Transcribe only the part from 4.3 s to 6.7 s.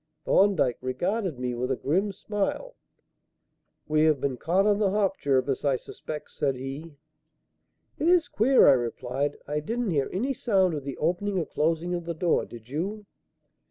caught on the hop, Jervis, I suspect," said